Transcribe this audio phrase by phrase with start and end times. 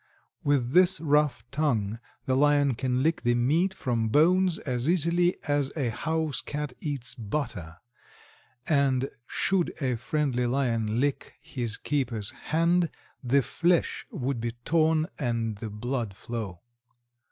[0.43, 5.71] With this rough tongue the Lion can lick the meat from bones as easily as
[5.77, 7.77] a house cat eats butter,
[8.67, 12.89] and should a friendly Lion lick his keeper's hand
[13.23, 16.61] the flesh would be torn and the blood flow.